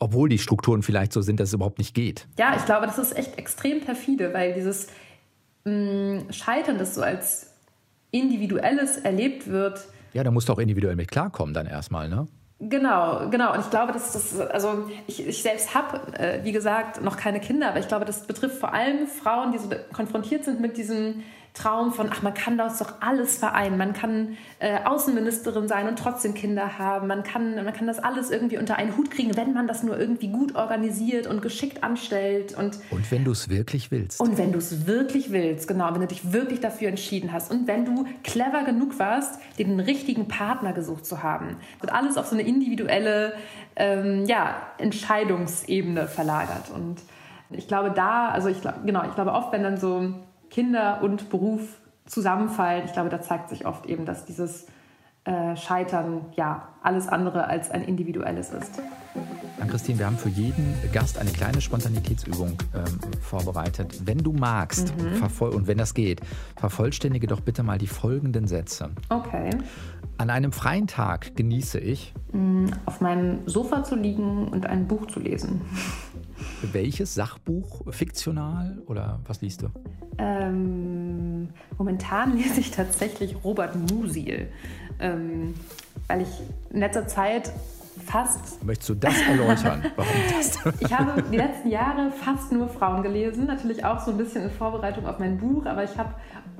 [0.04, 2.28] obwohl die Strukturen vielleicht so sind, dass es überhaupt nicht geht.
[2.38, 4.88] Ja, ich glaube, das ist echt extrem perfide, weil dieses
[5.64, 7.50] mh, mm, Scheitern, das so als
[8.10, 9.88] individuelles erlebt wird.
[10.12, 12.26] Ja, da musst du auch individuell mit klarkommen dann erstmal, ne?
[12.60, 13.52] Genau, genau.
[13.52, 17.40] Und ich glaube, dass das, also ich, ich selbst habe, äh, wie gesagt, noch keine
[17.40, 21.24] Kinder, aber ich glaube, das betrifft vor allem Frauen, die so konfrontiert sind mit diesem
[21.54, 23.78] Traum von, ach, man kann das doch alles vereinen.
[23.78, 27.06] Man kann äh, Außenministerin sein und trotzdem Kinder haben.
[27.06, 29.96] Man kann, man kann das alles irgendwie unter einen Hut kriegen, wenn man das nur
[29.96, 32.58] irgendwie gut organisiert und geschickt anstellt.
[32.58, 34.20] Und, und wenn du es wirklich willst.
[34.20, 35.94] Und wenn du es wirklich willst, genau.
[35.94, 37.52] Wenn du dich wirklich dafür entschieden hast.
[37.52, 41.56] Und wenn du clever genug warst, dir den richtigen Partner gesucht zu haben.
[41.78, 43.34] Wird alles auf so eine individuelle
[43.76, 46.70] ähm, ja, Entscheidungsebene verlagert.
[46.74, 46.96] Und
[47.50, 50.14] ich glaube, da, also ich glaube, genau, ich glaube oft, wenn dann so
[50.54, 51.62] Kinder und Beruf
[52.06, 54.66] zusammenfallen, ich glaube, da zeigt sich oft eben, dass dieses
[55.24, 58.80] äh, Scheitern ja alles andere als ein individuelles ist.
[59.58, 62.84] Dann Christine, wir haben für jeden Gast eine kleine Spontanitätsübung ähm,
[63.20, 64.06] vorbereitet.
[64.06, 65.24] Wenn du magst mhm.
[65.40, 66.20] und wenn das geht,
[66.54, 68.90] vervollständige doch bitte mal die folgenden Sätze.
[69.08, 69.50] Okay.
[70.18, 75.06] An einem freien Tag genieße ich, mm, auf meinem Sofa zu liegen und ein Buch
[75.06, 75.62] zu lesen.
[76.72, 77.92] Welches Sachbuch?
[77.92, 79.68] Fiktional oder was liest du?
[80.18, 81.48] Ähm,
[81.78, 84.48] momentan lese ich tatsächlich Robert Musil,
[85.00, 85.54] ähm,
[86.06, 86.28] weil ich
[86.70, 87.52] in letzter Zeit
[88.04, 88.64] fast.
[88.64, 89.84] Möchtest du das erläutern?
[89.96, 90.58] Warum das?
[90.80, 94.50] ich habe die letzten Jahre fast nur Frauen gelesen, natürlich auch so ein bisschen in
[94.50, 96.14] Vorbereitung auf mein Buch, aber ich habe,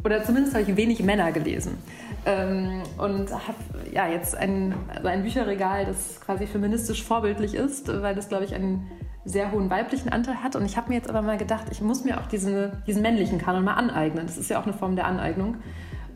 [0.04, 1.78] oder zumindest habe ich wenig Männer gelesen.
[2.26, 3.58] Ähm, und habe
[3.92, 8.54] ja jetzt ein, also ein Bücherregal, das quasi feministisch vorbildlich ist, weil das, glaube ich,
[8.54, 8.86] ein
[9.24, 10.56] sehr hohen weiblichen Anteil hat.
[10.56, 13.38] Und ich habe mir jetzt aber mal gedacht, ich muss mir auch diesen, diesen männlichen
[13.38, 14.26] Kanon mal aneignen.
[14.26, 15.56] Das ist ja auch eine Form der Aneignung.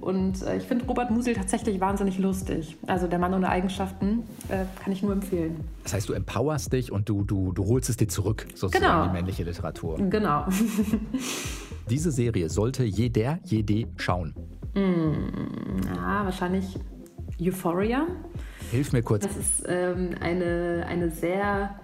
[0.00, 2.76] Und äh, ich finde Robert Musil tatsächlich wahnsinnig lustig.
[2.86, 5.56] Also der Mann ohne Eigenschaften äh, kann ich nur empfehlen.
[5.82, 9.06] Das heißt, du empowerst dich und du, du, du holst es dir zurück, sozusagen genau.
[9.06, 9.98] die männliche Literatur.
[9.98, 10.46] Genau.
[11.90, 14.34] Diese Serie sollte jeder, jede schauen.
[14.74, 16.78] Mm, ja, wahrscheinlich
[17.40, 18.06] Euphoria.
[18.70, 19.24] Hilf mir kurz.
[19.24, 21.74] Das ist ähm, eine, eine sehr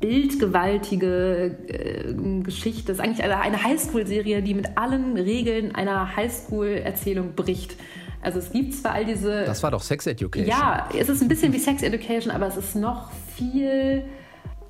[0.00, 2.84] bildgewaltige äh, Geschichte.
[2.86, 7.76] Das ist eigentlich eine, eine Highschool-Serie, die mit allen Regeln einer Highschool-Erzählung bricht.
[8.22, 9.44] Also es gibt zwar all diese.
[9.44, 10.48] Das war doch Sex Education.
[10.48, 14.04] Ja, es ist ein bisschen wie Sex Education, aber es ist noch viel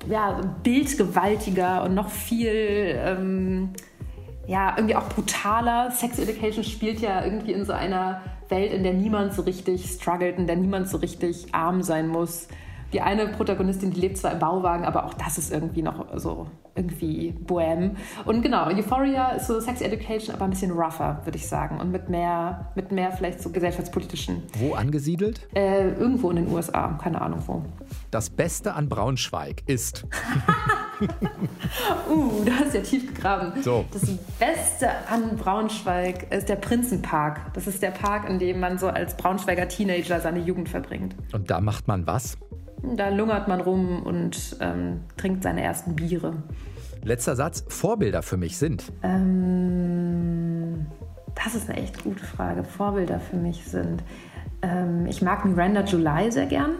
[0.09, 2.51] ja, bildgewaltiger und noch viel.
[2.51, 3.69] Ähm,
[4.47, 5.91] ja, irgendwie auch brutaler.
[5.91, 10.37] Sex Education spielt ja irgendwie in so einer Welt, in der niemand so richtig struggelt,
[10.37, 12.47] in der niemand so richtig arm sein muss.
[12.93, 16.47] Die eine Protagonistin, die lebt zwar im Bauwagen, aber auch das ist irgendwie noch so
[16.75, 17.97] irgendwie Bohem.
[18.25, 21.79] Und genau, Euphoria ist so Sex Education, aber ein bisschen rougher, würde ich sagen.
[21.79, 24.43] Und mit mehr, mit mehr vielleicht so gesellschaftspolitischen.
[24.57, 25.47] Wo angesiedelt?
[25.53, 27.63] Äh, irgendwo in den USA, keine Ahnung wo.
[28.09, 30.05] Das Beste an Braunschweig ist.
[32.09, 33.61] uh, da hast ja tief gegraben.
[33.61, 33.85] So.
[33.91, 34.03] Das
[34.39, 37.53] Beste an Braunschweig ist der Prinzenpark.
[37.53, 41.15] Das ist der Park, in dem man so als Braunschweiger Teenager seine Jugend verbringt.
[41.33, 42.37] Und da macht man was?
[42.83, 46.33] Da lungert man rum und ähm, trinkt seine ersten Biere.
[47.03, 47.63] Letzter Satz.
[47.67, 48.91] Vorbilder für mich sind?
[49.03, 50.85] Ähm,
[51.35, 52.63] das ist eine echt gute Frage.
[52.63, 54.03] Vorbilder für mich sind.
[54.61, 56.75] Ähm, ich mag Miranda July sehr gern.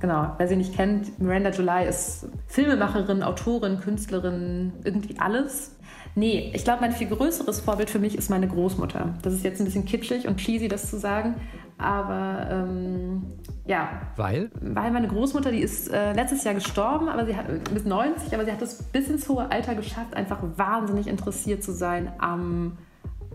[0.00, 5.76] Genau, wer sie nicht kennt, Miranda July ist Filmemacherin, Autorin, Künstlerin, irgendwie alles.
[6.18, 9.14] Nee, ich glaube, mein viel größeres Vorbild für mich ist meine Großmutter.
[9.22, 11.36] Das ist jetzt ein bisschen kitschig und cheesy, das zu sagen,
[11.78, 13.22] aber ähm,
[13.66, 13.88] ja.
[14.16, 14.50] Weil?
[14.60, 18.44] Weil meine Großmutter, die ist äh, letztes Jahr gestorben, aber sie hat bis 90, aber
[18.44, 22.78] sie hat es bis ins hohe Alter geschafft, einfach wahnsinnig interessiert zu sein am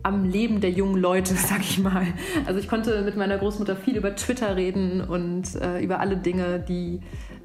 [0.06, 2.06] am Leben der jungen Leute, sag ich mal.
[2.46, 6.60] Also ich konnte mit meiner Großmutter viel über Twitter reden und äh, über alle Dinge,
[6.60, 7.00] die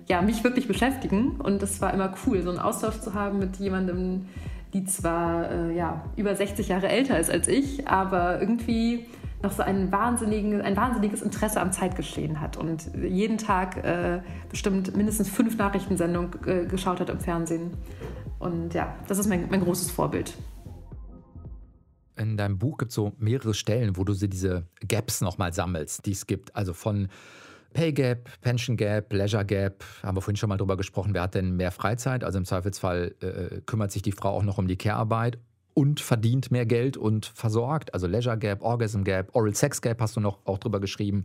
[0.09, 1.41] ja, mich wirklich beschäftigen.
[1.41, 4.27] Und es war immer cool, so einen Austausch zu haben mit jemandem,
[4.75, 9.07] die zwar äh, ja, über 60 Jahre älter ist als ich, aber irgendwie
[9.43, 14.97] noch so ein, wahnsinnigen, ein wahnsinniges Interesse am Zeitgeschehen hat und jeden Tag äh, bestimmt
[14.97, 17.71] mindestens fünf Nachrichtensendungen äh, geschaut hat im Fernsehen.
[18.39, 20.37] Und ja, das ist mein, mein großes Vorbild.
[22.17, 26.13] In deinem Buch gibt es so mehrere Stellen, wo du diese Gaps nochmal sammelst, die
[26.13, 26.55] es gibt.
[26.57, 27.09] Also von
[27.75, 31.15] Pay Gap, Pension Gap, Leisure Gap, haben wir vorhin schon mal drüber gesprochen.
[31.15, 32.25] Wer hat denn mehr Freizeit?
[32.25, 35.39] Also im Zweifelsfall äh, kümmert sich die Frau auch noch um die Care-Arbeit
[35.75, 37.95] und verdient mehr Geld und versorgt.
[37.95, 41.25] Also Leisure Gap, Orgasm Gap, Oral Sex Gap hast du noch auch drüber geschrieben.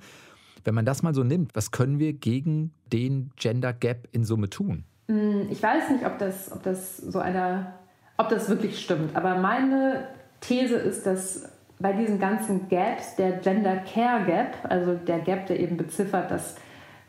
[0.64, 4.50] Wenn man das mal so nimmt, was können wir gegen den Gender Gap in Summe
[4.50, 4.84] tun?
[5.08, 7.74] Hm, ich weiß nicht, ob das, ob das so einer,
[8.18, 9.16] ob das wirklich stimmt.
[9.16, 10.08] Aber meine
[10.40, 15.60] These ist, dass bei diesen ganzen Gaps, der Gender Care Gap, also der Gap, der
[15.60, 16.56] eben beziffert, dass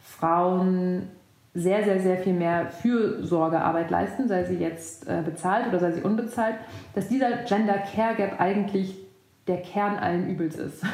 [0.00, 1.08] Frauen
[1.54, 6.02] sehr, sehr, sehr viel mehr Fürsorgearbeit leisten, sei sie jetzt äh, bezahlt oder sei sie
[6.02, 6.56] unbezahlt,
[6.94, 8.96] dass dieser Gender Care Gap eigentlich
[9.46, 10.82] der Kern allen Übels ist.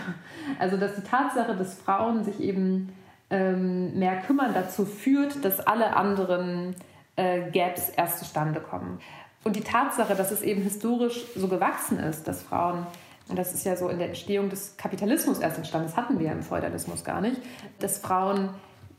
[0.59, 2.93] Also dass die Tatsache, dass Frauen sich eben
[3.31, 6.75] ähm, mehr kümmern, dazu führt, dass alle anderen
[7.17, 8.99] äh, Gaps erst zustande kommen.
[9.45, 12.87] Und die Tatsache, dass es eben historisch so gewachsen ist, dass Frauen
[13.31, 16.31] und das ist ja so in der Entstehung des Kapitalismus erst entstanden, das hatten wir
[16.31, 17.41] im Feudalismus gar nicht,
[17.79, 18.51] dass Frauen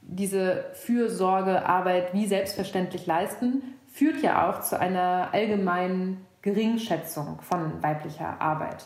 [0.02, 8.86] diese Fürsorgearbeit wie selbstverständlich leisten, führt ja auch zu einer allgemeinen Geringschätzung von weiblicher Arbeit.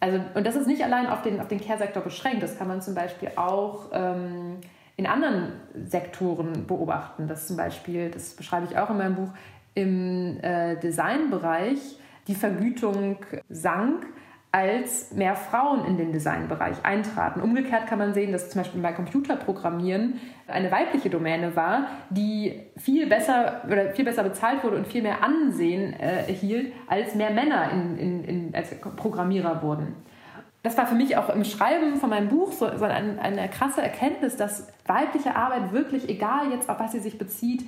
[0.00, 2.82] Also, und das ist nicht allein auf den, auf den Care-Sektor beschränkt, das kann man
[2.82, 4.58] zum Beispiel auch ähm,
[4.96, 5.52] in anderen
[5.84, 7.28] Sektoren beobachten.
[7.28, 9.30] Das zum Beispiel, das beschreibe ich auch in meinem Buch,
[9.74, 14.06] im äh, Designbereich die Vergütung sank,
[14.56, 17.42] als mehr Frauen in den Designbereich eintraten.
[17.42, 23.06] Umgekehrt kann man sehen, dass zum Beispiel bei Computerprogrammieren eine weibliche Domäne war, die viel
[23.06, 27.70] besser oder viel besser bezahlt wurde und viel mehr Ansehen äh, erhielt, als mehr Männer
[27.70, 29.94] in, in, in, als Programmierer wurden.
[30.62, 33.82] Das war für mich auch im Schreiben von meinem Buch so, so eine, eine krasse
[33.82, 37.62] Erkenntnis, dass weibliche Arbeit wirklich, egal jetzt auf was sie sich bezieht,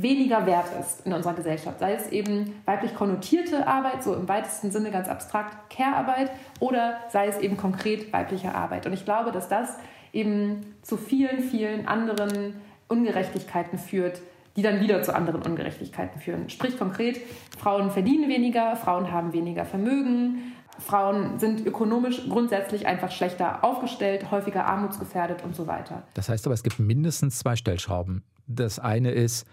[0.00, 1.78] weniger wert ist in unserer Gesellschaft.
[1.78, 7.26] Sei es eben weiblich konnotierte Arbeit, so im weitesten Sinne ganz abstrakt Care-Arbeit, oder sei
[7.26, 8.86] es eben konkret weibliche Arbeit.
[8.86, 9.76] Und ich glaube, dass das
[10.12, 12.54] eben zu vielen, vielen anderen
[12.88, 14.20] Ungerechtigkeiten führt,
[14.56, 16.48] die dann wieder zu anderen Ungerechtigkeiten führen.
[16.50, 17.20] Sprich konkret,
[17.58, 24.66] Frauen verdienen weniger, Frauen haben weniger Vermögen, Frauen sind ökonomisch grundsätzlich einfach schlechter aufgestellt, häufiger
[24.66, 26.02] armutsgefährdet und so weiter.
[26.14, 28.22] Das heißt aber, es gibt mindestens zwei Stellschrauben.
[28.46, 29.46] Das eine ist,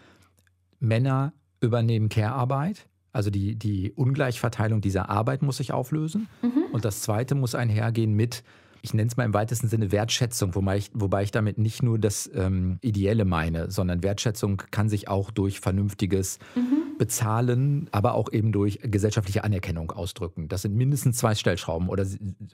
[0.80, 2.88] Männer übernehmen Care-Arbeit.
[3.12, 6.28] Also die, die Ungleichverteilung dieser Arbeit muss sich auflösen.
[6.42, 6.66] Mhm.
[6.72, 8.44] Und das Zweite muss einhergehen mit,
[8.82, 11.98] ich nenne es mal im weitesten Sinne Wertschätzung, wobei ich, wobei ich damit nicht nur
[12.00, 16.98] das ähm, Ideelle meine, sondern Wertschätzung kann sich auch durch vernünftiges mhm.
[16.98, 20.50] Bezahlen, aber auch eben durch gesellschaftliche Anerkennung ausdrücken.
[20.50, 22.06] Das sind mindestens zwei Stellschrauben, oder,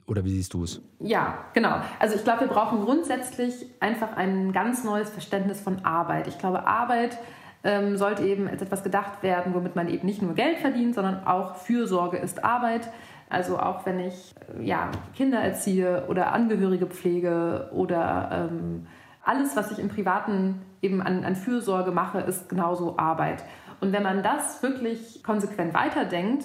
[0.06, 0.80] oder wie siehst du es?
[1.00, 1.80] Ja, genau.
[1.98, 6.28] Also ich glaube, wir brauchen grundsätzlich einfach ein ganz neues Verständnis von Arbeit.
[6.28, 7.18] Ich glaube, Arbeit
[7.64, 11.26] ähm, sollte eben als etwas gedacht werden, womit man eben nicht nur Geld verdient, sondern
[11.26, 12.88] auch Fürsorge ist Arbeit.
[13.28, 18.86] Also auch wenn ich äh, ja, Kinder erziehe oder Angehörige pflege oder ähm,
[19.24, 23.42] alles, was ich im Privaten eben an, an Fürsorge mache, ist genauso Arbeit.
[23.80, 26.44] Und wenn man das wirklich konsequent weiterdenkt,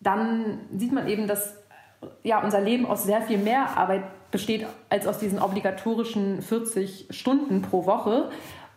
[0.00, 1.56] dann sieht man eben, dass
[2.24, 7.62] ja, unser Leben aus sehr viel mehr Arbeit besteht als aus diesen obligatorischen 40 Stunden
[7.62, 8.30] pro Woche.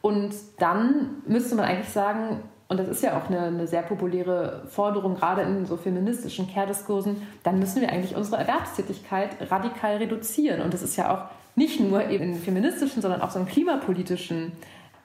[0.05, 4.61] Und dann müsste man eigentlich sagen, und das ist ja auch eine, eine sehr populäre
[4.69, 10.61] Forderung, gerade in so feministischen Care-Diskursen, dann müssen wir eigentlich unsere Erwerbstätigkeit radikal reduzieren.
[10.61, 14.51] Und das ist ja auch nicht nur in feministischen, sondern auch so in klimapolitischen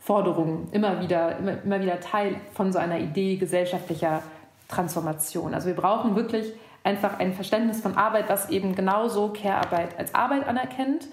[0.01, 4.23] Forderungen immer wieder, immer, immer wieder Teil von so einer Idee gesellschaftlicher
[4.69, 5.55] Transformation.
[5.55, 6.53] Also wir brauchen wirklich
[6.85, 11.09] einfach ein Verständnis von Arbeit, was eben genauso Care-Arbeit als Arbeit anerkennt.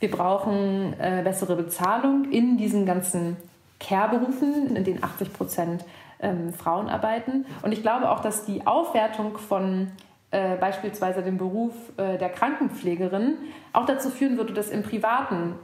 [0.00, 3.36] Wir brauchen äh, bessere Bezahlung in diesen ganzen
[3.78, 5.84] Care-Berufen, in denen 80 Prozent
[6.20, 7.44] ähm, Frauen arbeiten.
[7.62, 9.92] Und ich glaube auch, dass die Aufwertung von
[10.30, 13.36] äh, beispielsweise dem Beruf äh, der Krankenpflegerin
[13.72, 15.54] auch dazu führen würde, dass im privaten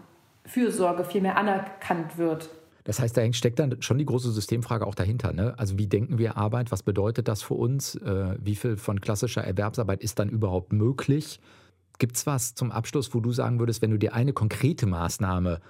[0.44, 2.50] Fürsorge viel mehr anerkannt wird.
[2.84, 5.32] Das heißt, da steckt dann schon die große Systemfrage auch dahinter.
[5.32, 5.54] Ne?
[5.56, 6.70] Also wie denken wir Arbeit?
[6.70, 7.96] Was bedeutet das für uns?
[7.96, 11.40] Äh, wie viel von klassischer Erwerbsarbeit ist dann überhaupt möglich?
[11.98, 15.60] Gibt es was zum Abschluss, wo du sagen würdest, wenn du dir eine konkrete Maßnahme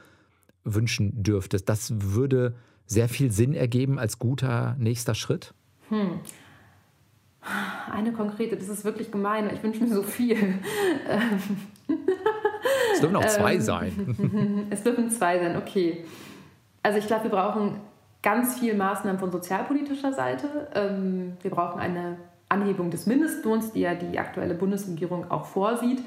[0.65, 2.55] wünschen dürftest, das würde
[2.87, 5.55] sehr viel Sinn ergeben als guter nächster Schritt?
[5.89, 6.21] Hm.
[7.93, 9.51] Eine konkrete, das ist wirklich gemein.
[9.55, 10.37] Ich wünsche mir so viel.
[12.93, 14.67] es dürfen auch zwei ähm, sein.
[14.71, 16.05] es dürfen zwei sein, okay.
[16.83, 17.81] Also ich glaube, wir brauchen
[18.23, 20.69] ganz viel Maßnahmen von sozialpolitischer Seite.
[20.75, 22.17] Ähm, wir brauchen eine
[22.49, 26.03] Anhebung des Mindestlohns, die ja die aktuelle Bundesregierung auch vorsieht.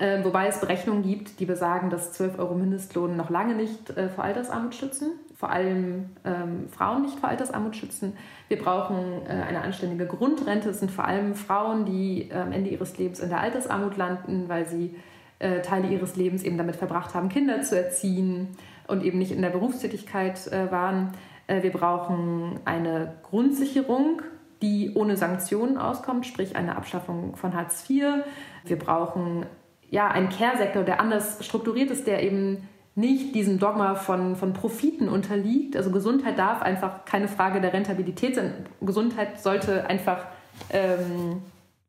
[0.00, 4.08] Ähm, wobei es Berechnungen gibt, die besagen, dass 12 Euro Mindestlohn noch lange nicht äh,
[4.08, 8.16] vor Altersarmut schützen, vor allem ähm, Frauen nicht vor Altersarmut schützen.
[8.48, 10.70] Wir brauchen äh, eine anständige Grundrente.
[10.70, 14.66] Es sind vor allem Frauen, die am Ende ihres Lebens in der Altersarmut landen, weil
[14.66, 14.96] sie
[15.38, 18.48] äh, Teile ihres Lebens eben damit verbracht haben, Kinder zu erziehen
[18.88, 21.12] und eben nicht in der Berufstätigkeit äh, waren.
[21.46, 24.22] Äh, wir brauchen eine Grundsicherung,
[24.62, 28.24] die ohne Sanktionen auskommt, sprich eine Abschaffung von Hartz IV.
[28.64, 29.46] Wir brauchen
[29.90, 35.08] ja einen Care-Sektor, der anders strukturiert ist, der eben nicht diesem Dogma von, von Profiten
[35.08, 35.76] unterliegt.
[35.76, 38.66] Also Gesundheit darf einfach keine Frage der Rentabilität sein.
[38.80, 40.26] Gesundheit sollte einfach
[40.70, 41.42] ähm,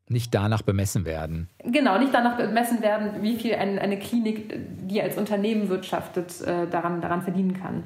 [0.08, 1.48] nicht danach bemessen werden.
[1.64, 4.52] Genau, nicht danach bemessen werden, wie viel ein, eine Klinik,
[4.88, 7.84] die als Unternehmen wirtschaftet, äh, daran, daran verdienen kann.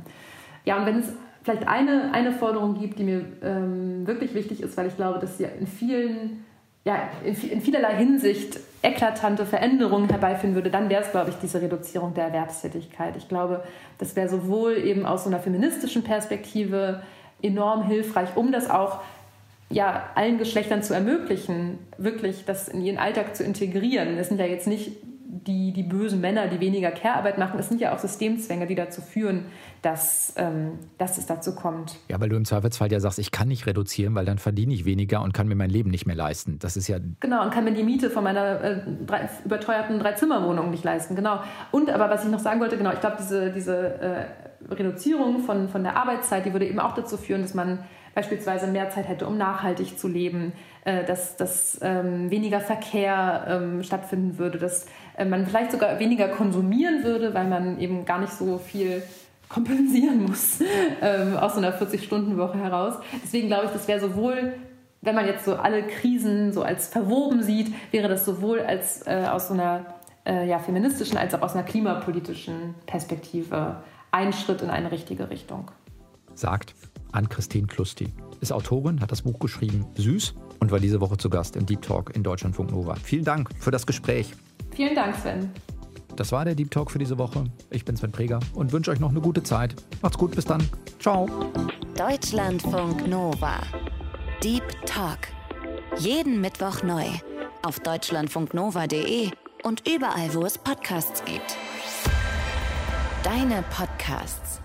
[0.64, 1.12] Ja, und wenn es
[1.42, 5.38] vielleicht eine, eine Forderung gibt, die mir ähm, wirklich wichtig ist, weil ich glaube, dass
[5.38, 6.44] sie in vielen,
[6.84, 11.60] ja, in, in vielerlei Hinsicht eklatante Veränderungen herbeiführen würde, dann wäre es, glaube ich, diese
[11.60, 13.16] Reduzierung der Erwerbstätigkeit.
[13.16, 13.62] Ich glaube,
[13.98, 17.02] das wäre sowohl eben aus so einer feministischen Perspektive
[17.42, 19.00] enorm hilfreich, um das auch
[19.70, 24.18] ja, allen Geschlechtern zu ermöglichen, wirklich das in ihren Alltag zu integrieren.
[24.18, 24.96] Es sind ja jetzt nicht
[25.32, 27.58] die, die bösen Männer, die weniger Care-Arbeit machen.
[27.60, 29.44] Es sind ja auch Systemzwänge, die dazu führen,
[29.82, 31.96] dass, ähm, dass es dazu kommt.
[32.08, 34.84] Ja, weil du im Zweifelsfall ja sagst, ich kann nicht reduzieren, weil dann verdiene ich
[34.84, 36.58] weniger und kann mir mein Leben nicht mehr leisten.
[36.58, 36.98] Das ist ja.
[37.20, 41.14] Genau, und kann mir die Miete von meiner äh, drei, überteuerten Dreizimmerwohnung nicht leisten.
[41.14, 41.40] Genau.
[41.70, 44.24] Und aber was ich noch sagen wollte, genau, ich glaube, diese, diese äh,
[44.68, 47.80] Reduzierung von, von der Arbeitszeit, die würde eben auch dazu führen, dass man
[48.14, 50.52] beispielsweise mehr Zeit hätte, um nachhaltig zu leben,
[50.84, 56.28] äh, dass, dass ähm, weniger Verkehr ähm, stattfinden würde, dass äh, man vielleicht sogar weniger
[56.28, 59.02] konsumieren würde, weil man eben gar nicht so viel
[59.48, 60.60] kompensieren muss
[61.00, 62.94] ähm, aus so einer 40-Stunden-Woche heraus.
[63.22, 64.54] Deswegen glaube ich, das wäre sowohl
[65.02, 69.26] wenn man jetzt so alle Krisen so als verwoben sieht, wäre das sowohl als äh,
[69.30, 69.86] aus so einer
[70.26, 75.70] äh, ja, feministischen als auch aus einer klimapolitischen Perspektive ein Schritt in eine richtige Richtung.
[76.34, 76.74] Sagt
[77.12, 78.08] Ann-Christine Klusti.
[78.40, 81.82] Ist Autorin, hat das Buch geschrieben, Süß und war diese Woche zu Gast im Deep
[81.82, 82.94] Talk in Deutschlandfunk Nova.
[82.94, 84.32] Vielen Dank für das Gespräch.
[84.70, 85.50] Vielen Dank, Sven.
[86.16, 87.44] Das war der Deep Talk für diese Woche.
[87.70, 89.74] Ich bin Sven Preger und wünsche euch noch eine gute Zeit.
[90.02, 90.62] Macht's gut, bis dann.
[90.98, 91.28] Ciao.
[91.96, 93.60] Deutschlandfunk Nova.
[94.42, 95.18] Deep Talk.
[95.98, 97.04] Jeden Mittwoch neu.
[97.62, 99.30] Auf deutschlandfunknova.de
[99.64, 101.56] und überall, wo es Podcasts gibt.
[103.22, 104.59] Deine Podcasts.